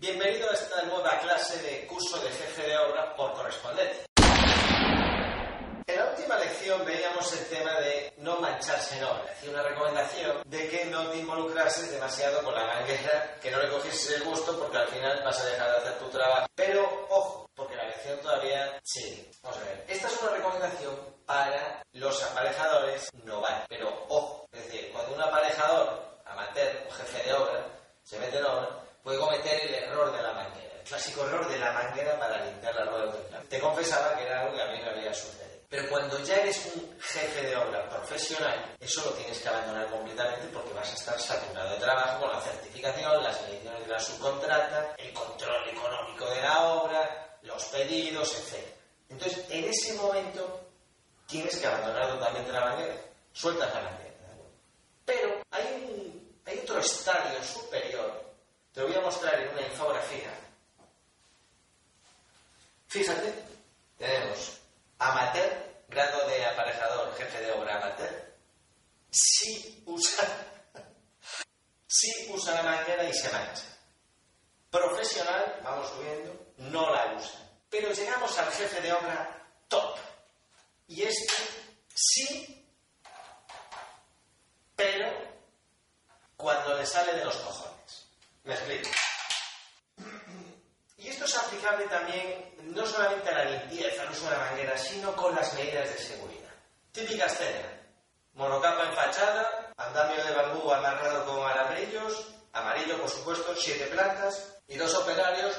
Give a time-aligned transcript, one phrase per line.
[0.00, 4.04] Bienvenido a esta nueva clase de curso de jefe de obra por correspondencia.
[5.88, 9.24] En la última lección veíamos el tema de no mancharse en obra.
[9.32, 13.68] Hacía una recomendación de que no te involucrases demasiado con la manguera, que no le
[13.70, 16.46] cogieses el gusto porque al final vas a dejar de hacer tu trabajo.
[16.54, 19.28] Pero, ojo, porque la lección todavía sigue.
[19.42, 19.84] Vamos a ver.
[19.88, 20.94] Esta es una recomendación
[21.26, 23.64] para los aparejadores no vale.
[23.68, 27.66] Pero, ojo, es decir, cuando un aparejador, amateur o jefe de obra,
[28.04, 30.74] se mete en obra, puede cometer el error de la manguera.
[30.80, 34.42] El clásico error de la manguera para limpiar la rueda del Te confesaba que era
[34.42, 35.48] algo que a mí me había sucedido.
[35.70, 40.48] Pero cuando ya eres un jefe de obra profesional, eso lo tienes que abandonar completamente
[40.52, 44.94] porque vas a estar saturado de trabajo con la certificación, las mediciones de la subcontrata,
[44.98, 48.62] el control económico de la obra, los pedidos, etc.
[49.08, 50.68] Entonces, en ese momento,
[51.26, 52.96] tienes que abandonar totalmente la manguera.
[53.32, 54.14] Sueltas la manguera.
[55.06, 58.07] Pero hay, un, hay otro estadio superior.
[58.78, 60.30] Te lo voy a mostrar en una infografía.
[62.86, 63.34] Fíjate,
[63.98, 64.60] tenemos
[65.00, 68.36] amateur, grado de aparejador, jefe de obra amateur,
[69.10, 70.28] sí usa,
[71.88, 73.64] sí usa la manguera y se mancha.
[74.70, 77.50] Profesional, vamos subiendo, no la usa.
[77.68, 79.98] Pero llegamos al jefe de obra top.
[80.86, 81.34] Y este
[81.96, 82.64] sí,
[84.76, 85.10] pero
[86.36, 87.67] cuando le sale de los cojones.
[88.48, 88.88] Me explico.
[90.96, 94.78] Y esto es aplicable también no solamente a la limpieza, al uso de la manguera,
[94.78, 96.54] sino con las medidas de seguridad.
[96.90, 97.68] Típica escena.
[98.32, 104.78] Monocapa en fachada, andamio de bambú amarrado con alambrillos, amarillo por supuesto, siete plantas y
[104.78, 105.54] dos operarios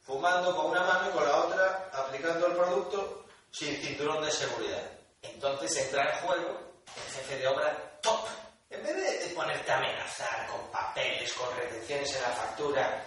[0.00, 4.82] fumando con una mano y con la otra aplicando el producto sin cinturón de seguridad.
[5.22, 6.60] Entonces entra en juego
[6.96, 8.41] el jefe de obra top.
[8.72, 13.04] En vez de ponerte a amenazar con papeles, con retenciones en la factura,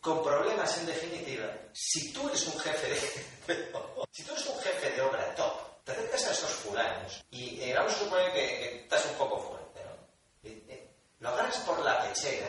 [0.00, 2.88] con problemas en definitiva, si tú eres un jefe
[3.46, 3.72] de
[4.10, 7.74] si tú eres un jefe de obra top, te acercas a esos fulanos y eh,
[7.74, 10.48] vamos a suponer que, estás un poco fuerte, ¿no?
[10.48, 10.88] Eh,
[11.18, 12.48] lo agarras por la pechera,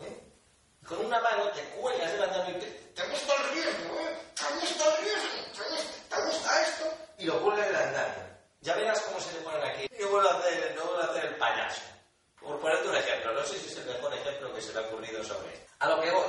[0.00, 0.20] ¿eh?
[0.86, 4.18] con una mano te cuelgas del andamio y te, te gusta el riesgo, ¿eh?
[4.34, 5.78] te gusta el riesgo,
[6.08, 6.84] te gusta, esto,
[7.18, 8.32] y lo cuelgas del andamio.
[8.60, 9.88] Ya verás cómo se le ponen aquí.
[9.98, 11.12] Yo vuelvo a hacer, no vuelvo a
[12.40, 14.82] Por ponerte un ejemplo, no sé si es el mejor ejemplo que se me ha
[14.82, 15.72] ocurrido sobre esto.
[15.78, 16.26] A lo que voy,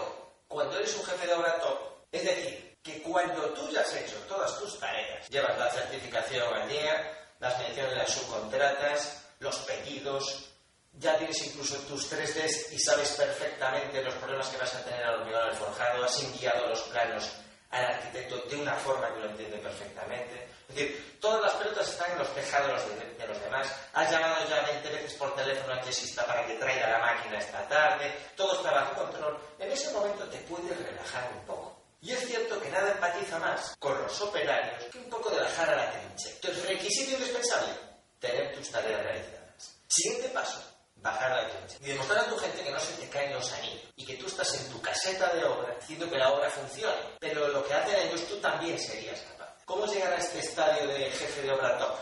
[0.48, 1.80] cuando eres un jefe de obra top,
[2.12, 6.68] es decir, que cuando tú ya has hecho todas tus tareas, llevas la certificación al
[6.68, 10.50] día, las menciones de las subcontratas, los pedidos,
[10.94, 15.22] ya tienes incluso tus 3Ds y sabes perfectamente los problemas que vas a tener al
[15.22, 17.32] hormigón al forjado, has enviado los planos
[17.74, 20.48] al arquitecto de una forma que lo entiende perfectamente.
[20.70, 23.68] Es decir, todas las pelotas están en los tejados de, los demás.
[23.94, 27.68] Has llamado ya 20 veces por teléfono al yesista para que traiga la máquina esta
[27.68, 28.14] tarde.
[28.36, 29.40] Todo está bajo control.
[29.58, 31.80] En ese momento te puedes relajar un poco.
[32.02, 35.70] Y es cierto que nada empatiza más con los operarios que un poco de bajar
[35.70, 36.32] a la trinche.
[36.36, 37.74] Entonces, requisito indispensable,
[38.20, 39.78] tener tus tareas realizadas.
[39.88, 40.62] Siguiente paso,
[40.98, 41.78] bajar la trinche.
[41.82, 44.28] Y demostrar a tu gente que no se te caen los anillos y que tú
[44.28, 47.96] estás en tu caseta de obra haciendo que la obra funcione pero lo que hacen
[48.08, 49.56] ellos tú también serías capaz.
[49.66, 51.96] ¿Cómo llegar a este estadio de jefe de obra top?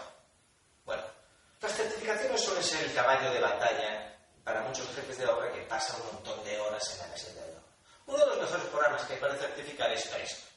[0.84, 1.04] Bueno,
[1.62, 6.02] las certificaciones suelen ser el caballo de batalla para muchos jefes de obra que pasan
[6.02, 7.42] un montón de horas en la mesa de.
[8.08, 10.48] Uno de los mejores programas que hay para certificar es Presto.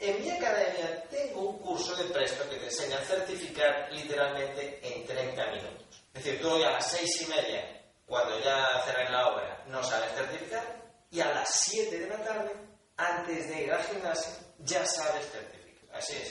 [0.00, 5.06] En mi academia tengo un curso de Presto que te enseña a certificar literalmente en
[5.06, 6.02] 30 minutos.
[6.14, 9.84] Es decir, tú hoy a las 6 y media, cuando ya cerráis la obra, no
[9.84, 10.64] sabes certificar,
[11.12, 12.67] y a las 7 de la tarde
[12.98, 15.96] antes de ir al gimnasio ya sabes certificar.
[15.96, 16.27] Así es.